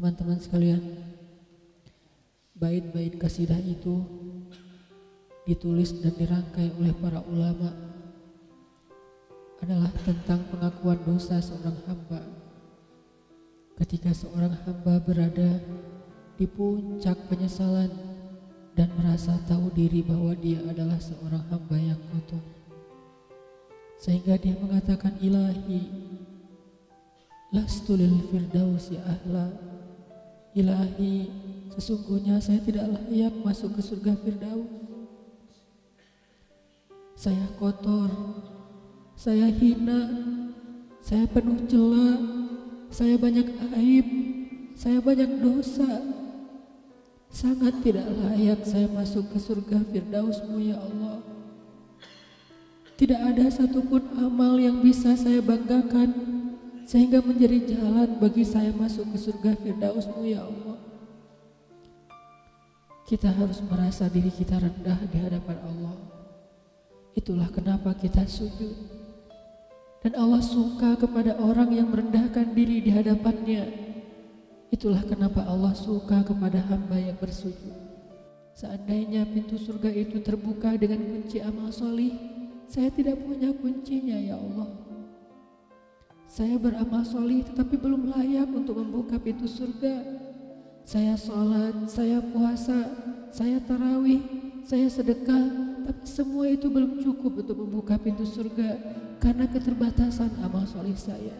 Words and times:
Teman-teman 0.00 0.40
sekalian, 0.40 0.80
bait-bait 2.56 3.20
kasidah 3.20 3.60
itu 3.60 4.00
ditulis 5.44 5.92
dan 6.00 6.16
dirangkai 6.16 6.72
oleh 6.80 6.96
para 6.96 7.20
ulama 7.28 7.68
adalah 9.60 9.92
tentang 10.00 10.40
pengakuan 10.48 10.96
dosa 11.04 11.36
seorang 11.44 11.76
hamba. 11.84 12.16
Ketika 13.76 14.16
seorang 14.16 14.56
hamba 14.64 15.04
berada 15.04 15.60
di 16.40 16.48
puncak 16.48 17.20
penyesalan 17.28 17.92
dan 18.72 18.88
merasa 18.96 19.36
tahu 19.44 19.68
diri 19.76 20.00
bahwa 20.00 20.32
dia 20.32 20.64
adalah 20.64 20.96
seorang 20.96 21.44
hamba 21.52 21.76
yang 21.76 22.00
kotor. 22.08 22.40
Sehingga 24.00 24.40
dia 24.40 24.56
mengatakan 24.56 25.20
ilahi 25.20 25.92
lastulil 27.52 28.16
firdausi 28.32 28.96
ahla 28.96 29.69
ilahi 30.54 31.30
sesungguhnya 31.70 32.42
saya 32.42 32.58
tidak 32.62 32.90
layak 32.90 33.34
masuk 33.46 33.78
ke 33.78 33.82
surga 33.82 34.12
firdaus. 34.18 34.70
Saya 37.14 37.46
kotor 37.60 38.08
saya 39.12 39.52
hina 39.52 40.08
saya 41.04 41.28
penuh 41.28 41.68
celah 41.68 42.16
saya 42.88 43.20
banyak 43.20 43.46
aib 43.76 44.06
saya 44.80 44.96
banyak 45.04 45.44
dosa. 45.44 46.16
Sangat 47.30 47.84
tidak 47.84 48.10
layak 48.10 48.66
saya 48.66 48.90
masuk 48.90 49.28
ke 49.30 49.38
surga 49.38 49.86
firdausmu 49.86 50.56
ya 50.58 50.80
Allah. 50.80 51.22
Tidak 52.96 53.20
ada 53.20 53.46
satupun 53.52 54.02
amal 54.18 54.56
yang 54.56 54.80
bisa 54.80 55.14
saya 55.14 55.38
banggakan 55.44 56.39
sehingga 56.90 57.22
menjadi 57.22 57.78
jalan 57.78 58.18
bagi 58.18 58.42
saya 58.42 58.74
masuk 58.74 59.14
ke 59.14 59.18
surga 59.30 59.54
Firdausmu 59.62 60.26
ya 60.26 60.42
Allah. 60.42 60.74
Kita 63.06 63.30
harus 63.30 63.62
merasa 63.62 64.10
diri 64.10 64.26
kita 64.34 64.58
rendah 64.58 64.98
di 65.06 65.22
hadapan 65.22 65.54
Allah. 65.70 65.94
Itulah 67.14 67.46
kenapa 67.54 67.94
kita 67.94 68.26
sujud. 68.26 68.74
Dan 70.02 70.18
Allah 70.18 70.42
suka 70.42 70.98
kepada 70.98 71.38
orang 71.38 71.70
yang 71.70 71.94
merendahkan 71.94 72.58
diri 72.58 72.82
di 72.82 72.90
hadapannya. 72.90 73.70
Itulah 74.74 75.06
kenapa 75.06 75.46
Allah 75.46 75.78
suka 75.78 76.26
kepada 76.26 76.58
hamba 76.74 76.98
yang 76.98 77.14
bersujud. 77.22 77.74
Seandainya 78.58 79.30
pintu 79.30 79.62
surga 79.62 79.94
itu 79.94 80.18
terbuka 80.26 80.74
dengan 80.74 81.06
kunci 81.06 81.38
amal 81.38 81.70
solih, 81.70 82.18
saya 82.66 82.90
tidak 82.90 83.22
punya 83.22 83.54
kuncinya 83.54 84.18
ya 84.18 84.34
Allah. 84.34 84.89
Saya 86.30 86.62
beramal 86.62 87.02
solih 87.02 87.42
tetapi 87.42 87.74
belum 87.74 88.14
layak 88.14 88.46
untuk 88.54 88.78
membuka 88.78 89.18
pintu 89.18 89.50
surga. 89.50 89.98
Saya 90.86 91.18
sholat, 91.18 91.90
saya 91.90 92.22
puasa, 92.22 92.86
saya 93.34 93.58
tarawih, 93.66 94.22
saya 94.62 94.86
sedekah, 94.86 95.50
tapi 95.90 96.06
semua 96.06 96.46
itu 96.46 96.70
belum 96.70 97.02
cukup 97.02 97.42
untuk 97.42 97.58
membuka 97.66 97.98
pintu 97.98 98.22
surga 98.22 98.78
karena 99.18 99.50
keterbatasan 99.50 100.30
amal 100.46 100.62
solih 100.70 100.94
saya. 100.94 101.34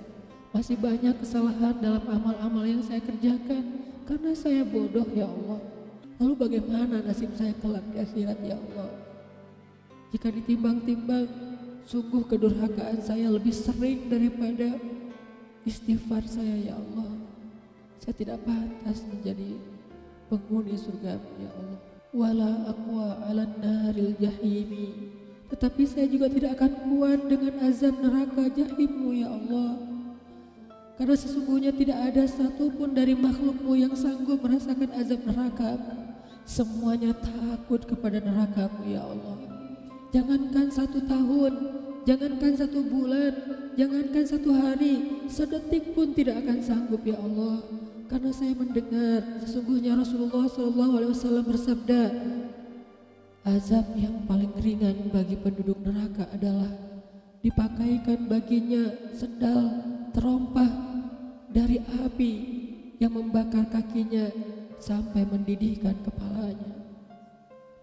Masih 0.50 0.74
banyak 0.74 1.22
kesalahan 1.22 1.78
dalam 1.78 2.02
amal-amal 2.10 2.66
yang 2.66 2.82
saya 2.82 2.98
kerjakan 2.98 3.62
karena 4.10 4.34
saya 4.34 4.66
bodoh 4.66 5.06
ya 5.14 5.30
Allah. 5.30 5.62
Lalu 6.18 6.34
bagaimana 6.34 6.98
nasib 7.06 7.30
saya 7.38 7.54
kelak 7.62 7.86
di 7.94 8.02
akhirat 8.02 8.42
ya 8.42 8.58
Allah? 8.58 8.90
Jika 10.10 10.34
ditimbang-timbang, 10.34 11.49
Sungguh 11.90 12.22
kedurhakaan 12.22 13.02
saya 13.02 13.26
lebih 13.34 13.50
sering 13.50 14.06
daripada 14.06 14.78
istighfar 15.66 16.22
saya 16.22 16.70
ya 16.70 16.78
Allah. 16.78 17.18
Saya 17.98 18.14
tidak 18.14 18.46
pantas 18.46 19.02
menjadi 19.10 19.58
penghuni 20.30 20.78
surga 20.78 21.18
ya 21.18 21.50
Allah. 21.50 21.78
Wala 22.14 22.50
aqwa 22.70 23.26
ala 23.26 23.42
naril 23.58 24.14
jahimi. 24.22 25.18
Tetapi 25.50 25.82
saya 25.82 26.06
juga 26.06 26.30
tidak 26.30 26.62
akan 26.62 26.78
kuat 26.86 27.26
dengan 27.26 27.58
azab 27.66 27.98
neraka 27.98 28.46
jahimmu 28.54 29.10
ya 29.10 29.26
Allah. 29.34 29.82
Karena 30.94 31.18
sesungguhnya 31.18 31.74
tidak 31.74 31.98
ada 32.06 32.22
satupun 32.22 32.94
dari 32.94 33.18
makhlukmu 33.18 33.74
yang 33.74 33.98
sanggup 33.98 34.38
merasakan 34.38 34.94
azab 34.94 35.26
neraka. 35.26 35.74
Semuanya 36.46 37.18
takut 37.18 37.82
kepada 37.82 38.22
nerakamu 38.22 38.86
ya 38.86 39.02
Allah. 39.02 39.58
Jangankan 40.10 40.66
satu 40.74 41.02
tahun, 41.06 41.79
jangankan 42.04 42.52
satu 42.56 42.80
bulan, 42.86 43.32
jangankan 43.76 44.24
satu 44.24 44.50
hari, 44.52 45.24
sedetik 45.28 45.92
pun 45.92 46.12
tidak 46.16 46.40
akan 46.44 46.58
sanggup 46.60 47.02
ya 47.04 47.16
Allah. 47.20 47.64
Karena 48.10 48.30
saya 48.34 48.52
mendengar 48.58 49.22
sesungguhnya 49.38 49.94
Rasulullah 49.94 50.50
SAW 50.50 51.46
bersabda, 51.46 52.02
azab 53.46 53.86
yang 53.94 54.26
paling 54.26 54.50
ringan 54.58 55.14
bagi 55.14 55.38
penduduk 55.38 55.78
neraka 55.86 56.26
adalah 56.34 56.68
dipakaikan 57.40 58.26
baginya 58.26 59.14
sendal 59.14 59.80
terompah 60.12 60.68
dari 61.48 61.78
api 62.02 62.32
yang 62.98 63.14
membakar 63.14 63.64
kakinya 63.70 64.28
sampai 64.82 65.24
mendidihkan 65.24 65.94
kepalanya. 66.02 66.70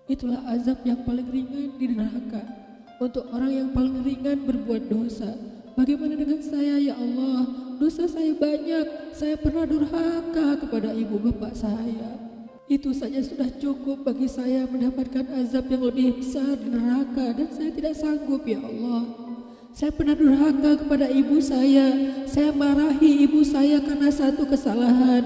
Itulah 0.07 0.44
azab 0.51 0.83
yang 0.83 1.07
paling 1.07 1.27
ringan 1.31 1.80
di 1.80 1.86
neraka 1.95 2.67
untuk 2.97 3.29
orang 3.29 3.53
yang 3.53 3.69
paling 3.73 4.01
ringan 4.01 4.41
berbuat 4.45 4.89
dosa. 4.89 5.29
Bagaimana 5.77 6.17
dengan 6.17 6.41
saya 6.41 6.81
ya 6.81 6.97
Allah? 6.97 7.45
Dosa 7.77 8.09
saya 8.09 8.33
banyak. 8.33 9.13
Saya 9.13 9.38
pernah 9.38 9.69
durhaka 9.69 10.57
kepada 10.65 10.89
ibu 10.97 11.21
bapak 11.21 11.53
saya. 11.53 12.17
Itu 12.65 12.91
saja 12.91 13.21
sudah 13.21 13.47
cukup 13.61 14.03
bagi 14.03 14.27
saya 14.27 14.65
mendapatkan 14.67 15.23
azab 15.39 15.69
yang 15.71 15.88
lebih 15.88 16.19
besar 16.19 16.57
di 16.57 16.67
neraka 16.67 17.38
dan 17.38 17.47
saya 17.53 17.69
tidak 17.71 17.95
sanggup 17.95 18.44
ya 18.44 18.59
Allah. 18.59 19.29
Saya 19.77 19.94
pernah 19.94 20.17
durhaka 20.17 20.81
kepada 20.81 21.05
ibu 21.13 21.38
saya. 21.38 21.94
Saya 22.25 22.49
marahi 22.49 23.29
ibu 23.29 23.45
saya 23.45 23.77
karena 23.77 24.09
satu 24.09 24.49
kesalahan. 24.49 25.23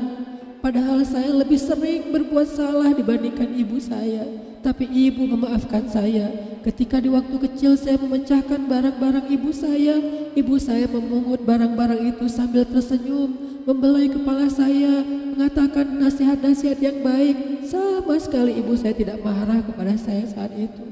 Padahal 0.60 1.02
saya 1.08 1.32
lebih 1.32 1.58
sering 1.58 2.12
berbuat 2.12 2.52
salah 2.52 2.92
dibandingkan 2.92 3.56
ibu 3.56 3.80
saya. 3.80 4.28
Tapi 4.62 4.86
ibu 4.86 5.26
memaafkan 5.26 5.90
saya 5.90 6.51
ketika 6.62 7.02
di 7.02 7.10
waktu 7.10 7.36
kecil 7.50 7.74
saya 7.74 7.98
memecahkan 7.98 8.70
barang-barang 8.70 9.28
ibu 9.34 9.50
saya. 9.50 9.98
Ibu 10.32 10.56
saya 10.62 10.88
memungut 10.88 11.44
barang-barang 11.44 12.16
itu 12.16 12.26
sambil 12.32 12.64
tersenyum, 12.64 13.62
membelai 13.68 14.08
kepala 14.08 14.48
saya, 14.48 15.04
mengatakan 15.04 16.00
nasihat-nasihat 16.00 16.80
yang 16.80 16.98
baik. 17.04 17.68
Sama 17.68 18.16
sekali 18.22 18.56
ibu 18.62 18.78
saya 18.78 18.94
tidak 18.96 19.20
marah 19.20 19.60
kepada 19.60 19.98
saya 19.98 20.24
saat 20.30 20.54
itu. 20.56 20.84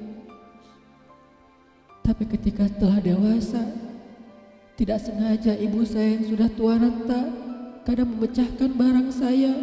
Tapi 2.04 2.26
ketika 2.26 2.66
telah 2.82 3.00
dewasa, 3.00 3.62
tidak 4.74 5.00
sengaja 5.06 5.54
ibu 5.54 5.86
saya 5.86 6.18
yang 6.18 6.26
sudah 6.26 6.50
tua 6.52 6.76
renta 6.82 7.22
kadang 7.86 8.10
memecahkan 8.18 8.70
barang 8.74 9.10
saya, 9.14 9.54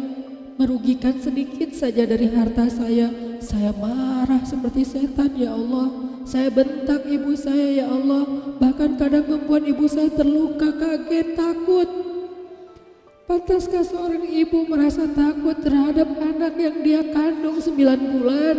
merugikan 0.55 1.19
sedikit 1.19 1.75
saja 1.75 2.07
dari 2.07 2.31
harta 2.31 2.71
saya, 2.71 3.11
saya 3.41 3.71
marah 3.73 4.41
seperti 4.45 4.83
setan 4.83 5.33
ya 5.35 5.53
Allah. 5.53 5.87
Saya 6.27 6.51
bentak 6.51 7.07
ibu 7.07 7.33
saya 7.33 7.83
ya 7.83 7.85
Allah. 7.87 8.23
Bahkan 8.59 8.99
kadang 8.99 9.25
membuat 9.25 9.63
ibu 9.63 9.85
saya 9.87 10.11
terluka, 10.11 10.71
kaget, 10.75 11.35
takut. 11.35 11.89
Pantaskah 13.27 13.83
seorang 13.83 14.23
ibu 14.23 14.63
merasa 14.71 15.03
takut 15.11 15.59
terhadap 15.59 16.07
anak 16.15 16.53
yang 16.55 16.77
dia 16.79 17.01
kandung 17.11 17.59
sembilan 17.59 17.99
bulan? 17.99 18.57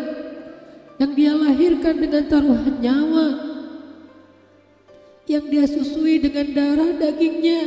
Yang 0.99 1.13
dia 1.15 1.33
lahirkan 1.33 1.95
dengan 1.97 2.23
taruhan 2.29 2.77
nyawa? 2.83 3.29
Yang 5.29 5.45
dia 5.49 5.65
susui 5.69 6.21
dengan 6.21 6.47
darah 6.53 6.93
dagingnya? 6.97 7.61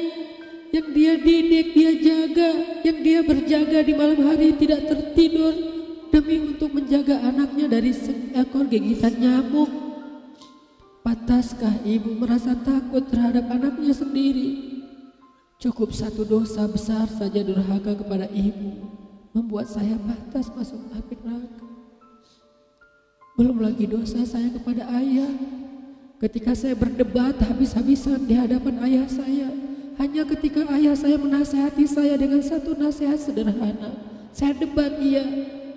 Yang 0.71 0.87
dia 0.95 1.13
didik, 1.17 1.67
dia 1.73 1.91
jaga? 1.99 2.51
Yang 2.85 2.97
dia 3.05 3.19
berjaga 3.21 3.79
di 3.85 3.93
malam 3.97 4.19
hari 4.25 4.55
tidak 4.57 4.87
tertidur? 4.87 5.70
Demi 6.11 6.53
untuk 6.53 6.75
menjaga 6.75 7.23
anaknya 7.23 7.71
dari 7.71 7.95
seekor 7.95 8.67
gigitan 8.67 9.15
nyamuk. 9.15 9.71
Pantaskah 11.01 11.81
ibu 11.81 12.13
merasa 12.13 12.53
takut 12.53 13.07
terhadap 13.09 13.49
anaknya 13.49 13.95
sendiri? 13.95 14.69
Cukup 15.57 15.95
satu 15.95 16.27
dosa 16.27 16.67
besar 16.69 17.09
saja 17.09 17.41
durhaka 17.41 17.97
kepada 17.97 18.29
ibu 18.29 18.85
membuat 19.31 19.71
saya 19.71 19.97
pantas 19.97 20.51
masuk 20.51 20.77
api 20.93 21.15
neraka. 21.23 21.65
Belum 23.39 23.57
lagi 23.63 23.87
dosa 23.87 24.21
saya 24.27 24.51
kepada 24.51 24.85
ayah. 25.01 25.31
Ketika 26.21 26.53
saya 26.53 26.77
berdebat 26.77 27.33
habis-habisan 27.41 28.29
di 28.29 28.37
hadapan 28.37 28.77
ayah 28.85 29.09
saya, 29.09 29.49
hanya 29.97 30.21
ketika 30.29 30.69
ayah 30.77 30.93
saya 30.93 31.17
menasehati 31.17 31.89
saya 31.89 32.13
dengan 32.13 32.45
satu 32.45 32.77
nasihat 32.77 33.17
sederhana, 33.17 33.97
saya 34.29 34.53
debat 34.53 35.01
ia, 35.01 35.25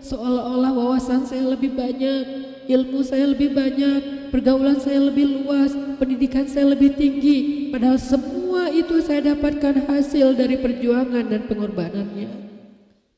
seolah-olah 0.05 0.73
wawasan 0.77 1.25
saya 1.25 1.49
lebih 1.49 1.73
banyak, 1.73 2.25
ilmu 2.69 3.01
saya 3.01 3.33
lebih 3.33 3.57
banyak, 3.57 4.29
pergaulan 4.29 4.77
saya 4.77 5.01
lebih 5.01 5.43
luas, 5.43 5.73
pendidikan 5.97 6.45
saya 6.45 6.77
lebih 6.77 6.93
tinggi. 6.93 7.73
Padahal 7.73 7.97
semua 7.97 8.69
itu 8.69 9.01
saya 9.01 9.33
dapatkan 9.33 9.89
hasil 9.89 10.37
dari 10.37 10.61
perjuangan 10.61 11.25
dan 11.25 11.49
pengorbanannya. 11.49 12.31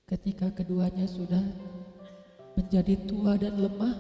Ketika 0.07 0.55
keduanya 0.55 1.11
sudah 1.11 1.43
menjadi 2.55 2.95
tua 3.11 3.35
dan 3.35 3.59
lemah, 3.59 3.99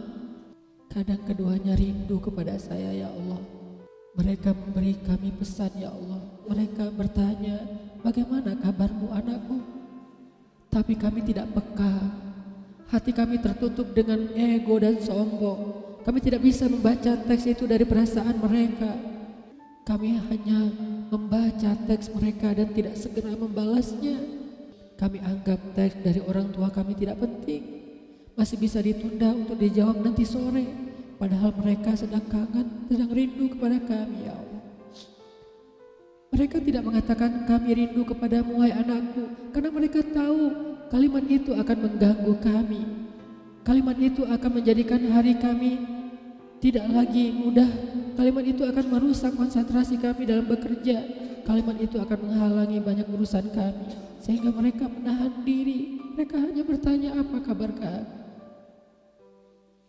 kadang 0.87 1.21
keduanya 1.27 1.75
rindu 1.75 2.23
kepada 2.23 2.55
saya 2.56 2.94
ya 2.94 3.11
Allah. 3.11 3.43
Mereka 4.17 4.55
memberi 4.55 4.97
kami 5.05 5.29
pesan 5.35 5.77
ya 5.77 5.93
Allah. 5.93 6.23
Mereka 6.49 6.89
bertanya, 6.94 7.61
bagaimana 8.00 8.56
kabarmu 8.56 9.12
anakku? 9.12 9.61
Tapi 10.73 10.97
kami 10.97 11.21
tidak 11.27 11.53
peka. 11.53 12.25
Hati 12.87 13.11
kami 13.11 13.43
tertutup 13.43 13.91
dengan 13.91 14.31
ego 14.38 14.79
dan 14.79 15.03
sombong. 15.03 15.83
Kami 16.06 16.23
tidak 16.23 16.47
bisa 16.47 16.71
membaca 16.71 17.19
teks 17.19 17.50
itu 17.50 17.67
dari 17.67 17.83
perasaan 17.83 18.38
mereka. 18.38 18.94
Kami 19.83 20.15
hanya 20.15 20.71
membaca 21.11 21.75
teks 21.91 22.15
mereka 22.15 22.55
dan 22.55 22.71
tidak 22.71 22.94
segera 22.94 23.35
membalasnya. 23.35 24.23
Kami 24.94 25.19
anggap 25.19 25.59
teks 25.75 25.99
dari 25.99 26.23
orang 26.23 26.55
tua 26.55 26.71
kami 26.71 26.94
tidak 26.94 27.19
penting. 27.19 27.62
Masih 28.38 28.55
bisa 28.55 28.79
ditunda 28.79 29.35
untuk 29.35 29.59
dijawab 29.59 30.06
nanti 30.06 30.23
sore. 30.23 30.67
Padahal 31.19 31.50
mereka 31.59 31.97
sedang 31.99 32.23
kangen, 32.31 32.87
sedang 32.87 33.11
rindu 33.11 33.50
kepada 33.50 33.82
kami 33.82 34.31
ya 34.31 34.37
Allah. 34.37 34.62
Mereka 36.31 36.56
tidak 36.62 36.82
mengatakan 36.87 37.31
kami 37.50 37.69
rindu 37.73 38.06
kepadamu 38.06 38.62
wahai 38.62 38.79
anakku. 38.79 39.27
Karena 39.50 39.71
mereka 39.75 40.05
tahu 40.06 40.75
kalimat 40.88 41.25
itu 41.27 41.53
akan 41.53 41.77
mengganggu 41.88 42.35
kami. 42.43 42.83
Kalimat 43.67 43.99
itu 43.99 44.23
akan 44.23 44.50
menjadikan 44.62 45.03
hari 45.11 45.35
kami 45.35 45.97
tidak 46.62 46.87
lagi 46.88 47.35
mudah. 47.35 47.69
Kalimat 48.17 48.44
itu 48.49 48.62
akan 48.65 48.85
merusak 48.88 49.37
konsentrasi 49.37 50.00
kami 50.00 50.25
dalam 50.25 50.47
bekerja. 50.49 50.99
Kalimat 51.44 51.79
itu 51.79 52.00
akan 52.00 52.19
menghalangi 52.27 52.79
banyak 52.83 53.06
urusan 53.06 53.55
kami 53.55 53.94
sehingga 54.23 54.50
mereka 54.50 54.91
menahan 54.91 55.47
diri. 55.47 56.00
Mereka 56.17 56.37
hanya 56.41 56.62
bertanya 56.65 57.11
apa 57.21 57.37
kabar 57.44 57.71
kami. 57.77 58.09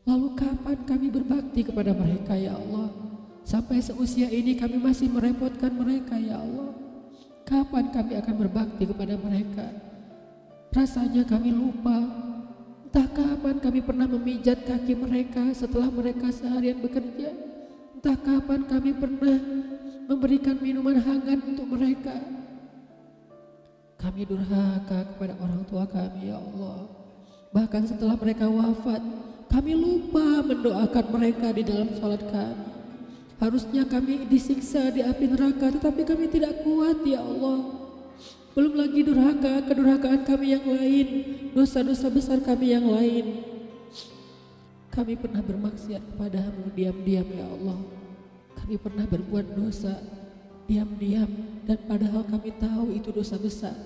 Lalu 0.07 0.27
kapan 0.39 0.77
kami 0.87 1.07
berbakti 1.11 1.61
kepada 1.67 1.91
mereka 1.91 2.35
ya 2.35 2.55
Allah? 2.55 2.87
Sampai 3.47 3.79
seusia 3.79 4.27
ini 4.27 4.55
kami 4.55 4.79
masih 4.79 5.07
merepotkan 5.11 5.71
mereka 5.71 6.19
ya 6.19 6.39
Allah. 6.39 6.71
Kapan 7.47 7.91
kami 7.95 8.13
akan 8.19 8.35
berbakti 8.35 8.83
kepada 8.87 9.15
mereka? 9.15 9.86
Rasanya 10.77 11.25
kami 11.25 11.49
lupa. 11.49 12.05
Entah 12.85 13.09
kapan 13.09 13.57
kami 13.57 13.81
pernah 13.81 14.05
memijat 14.05 14.61
kaki 14.61 14.93
mereka 14.93 15.49
setelah 15.57 15.89
mereka 15.89 16.29
seharian 16.29 16.77
bekerja. 16.77 17.33
Entah 17.97 18.13
kapan 18.13 18.61
kami 18.69 18.93
pernah 18.93 19.41
memberikan 20.05 20.53
minuman 20.61 21.01
hangat 21.01 21.41
untuk 21.49 21.65
mereka. 21.65 22.13
Kami 23.97 24.21
durhaka 24.29 25.17
kepada 25.17 25.33
orang 25.41 25.65
tua 25.65 25.89
kami 25.89 26.29
ya 26.29 26.37
Allah. 26.37 26.85
Bahkan 27.57 27.83
setelah 27.89 28.13
mereka 28.13 28.45
wafat, 28.45 29.01
kami 29.49 29.73
lupa 29.73 30.45
mendoakan 30.45 31.05
mereka 31.09 31.57
di 31.57 31.65
dalam 31.65 31.89
sholat 31.97 32.21
kami. 32.29 32.65
Harusnya 33.41 33.81
kami 33.89 34.29
disiksa 34.29 34.93
di 34.93 35.01
api 35.01 35.25
neraka, 35.25 35.73
tetapi 35.73 36.05
kami 36.05 36.29
tidak 36.29 36.61
kuat 36.61 37.01
ya 37.01 37.25
Allah. 37.25 37.86
Belum 38.57 38.73
lagi 38.73 39.05
durhaka, 39.05 39.69
kedurhakaan 39.69 40.25
kami 40.25 40.57
yang 40.57 40.65
lain, 40.65 41.07
dosa-dosa 41.53 42.09
besar 42.09 42.41
kami 42.41 42.73
yang 42.73 42.89
lain. 42.89 43.45
Kami 44.89 45.13
pernah 45.13 45.45
bermaksiat 45.45 46.01
kepadamu 46.01 46.73
diam-diam 46.73 47.27
ya 47.37 47.45
Allah. 47.53 47.77
Kami 48.57 48.81
pernah 48.81 49.05
berbuat 49.05 49.53
dosa 49.53 50.01
diam-diam 50.65 51.29
dan 51.69 51.77
padahal 51.85 52.25
kami 52.25 52.49
tahu 52.57 52.97
itu 52.97 53.13
dosa 53.13 53.37
besar. 53.37 53.77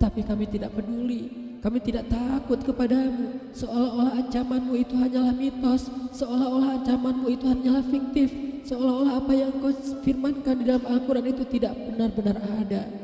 Tapi 0.00 0.24
kami 0.24 0.48
tidak 0.48 0.72
peduli, 0.72 1.52
kami 1.60 1.84
tidak 1.84 2.08
takut 2.08 2.56
kepadamu. 2.64 3.52
Seolah-olah 3.52 4.16
ancamanmu 4.16 4.80
itu 4.80 4.96
hanyalah 4.96 5.36
mitos, 5.36 5.92
seolah-olah 6.16 6.80
ancamanmu 6.80 7.28
itu 7.36 7.44
hanyalah 7.44 7.84
fiktif, 7.84 8.32
seolah-olah 8.64 9.20
apa 9.20 9.32
yang 9.36 9.52
kau 9.60 9.68
firmankan 10.00 10.56
di 10.56 10.64
dalam 10.72 10.88
Al-Quran 10.88 11.36
itu 11.36 11.44
tidak 11.52 11.76
benar-benar 11.76 12.40
ada. 12.64 12.99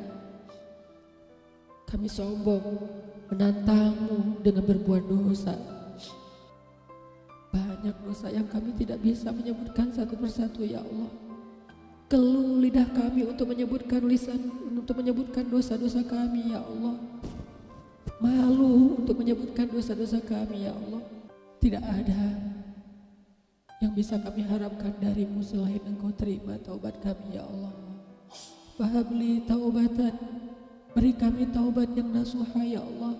Kami 1.87 2.11
sombong, 2.11 2.67
menantangmu 3.31 4.43
dengan 4.43 4.67
berbuat 4.67 5.07
dosa. 5.07 5.55
Banyak 7.55 7.97
dosa 8.03 8.27
yang 8.29 8.51
kami 8.51 8.75
tidak 8.75 8.99
bisa 9.01 9.31
menyebutkan 9.31 9.95
satu 9.95 10.19
persatu 10.19 10.67
ya 10.67 10.83
Allah. 10.83 11.11
Keluh 12.07 12.63
lidah 12.63 12.87
kami 12.91 13.27
untuk 13.27 13.51
menyebutkan 13.51 14.03
lisan 14.07 14.39
untuk 14.71 15.03
menyebutkan 15.03 15.47
dosa-dosa 15.47 16.07
kami 16.07 16.55
ya 16.55 16.63
Allah. 16.63 16.95
Malu 18.23 19.03
untuk 19.03 19.19
menyebutkan 19.19 19.67
dosa-dosa 19.67 20.23
kami 20.23 20.67
ya 20.67 20.75
Allah. 20.75 21.03
Tidak 21.59 21.83
ada 21.83 22.23
yang 23.83 23.93
bisa 23.93 24.17
kami 24.23 24.47
harapkan 24.47 24.95
darimu 25.03 25.43
selain 25.43 25.83
engkau 25.83 26.15
terima 26.15 26.55
taubat 26.63 26.99
kami 27.03 27.39
ya 27.39 27.43
Allah. 27.43 27.75
Fahabli 28.79 29.43
taubatan. 29.47 30.15
Beri 30.97 31.13
kami 31.13 31.53
taubat 31.53 31.93
yang 31.93 32.09
nasuha 32.09 32.65
ya 32.65 32.81
Allah. 32.81 33.13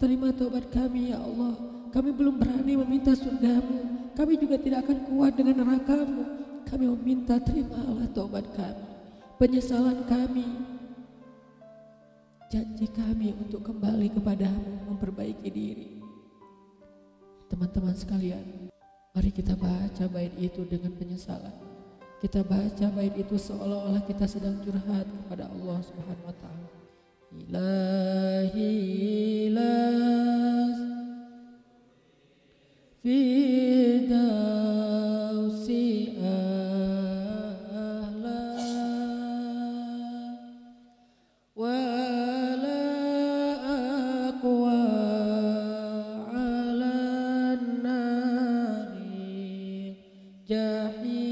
Terima 0.00 0.32
taubat 0.32 0.72
kami 0.72 1.12
ya 1.12 1.20
Allah. 1.20 1.52
Kami 1.92 2.08
belum 2.16 2.40
berani 2.40 2.80
meminta 2.80 3.12
surgamu. 3.12 4.08
Kami 4.16 4.40
juga 4.40 4.56
tidak 4.56 4.88
akan 4.88 4.98
kuat 5.12 5.36
dengan 5.36 5.60
nerakamu. 5.60 6.24
Kami 6.68 6.84
meminta 6.84 7.40
terimalah 7.40 8.04
taubat 8.12 8.44
kami, 8.52 8.84
penyesalan 9.40 10.04
kami, 10.04 10.44
janji 12.52 12.84
kami 12.92 13.32
untuk 13.40 13.64
kembali 13.64 14.12
kepadamu 14.12 14.92
memperbaiki 14.92 15.48
diri. 15.48 15.88
Teman-teman 17.48 17.96
sekalian, 17.96 18.68
mari 19.16 19.32
kita 19.32 19.56
baca 19.56 20.04
bait 20.12 20.36
itu 20.36 20.68
dengan 20.68 20.92
penyesalan. 20.92 21.56
Kita 22.20 22.44
baca 22.44 22.86
bait 22.92 23.16
itu 23.16 23.40
seolah-olah 23.40 24.04
kita 24.04 24.28
sedang 24.28 24.60
curhat 24.60 25.08
kepada 25.08 25.48
Allah 25.48 25.80
Subhanahu 25.80 26.28
wa 26.28 26.36
taala. 26.36 26.77
إلهي 27.32 28.68
لا 29.48 29.88
في 33.02 33.98
دوسي 34.08 35.88
أهلا 36.24 37.18
ولا 41.56 42.84
أقوى 44.28 44.82
على 46.32 46.94
النار 47.60 48.88
جحيم. 50.48 51.27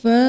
First 0.00 0.27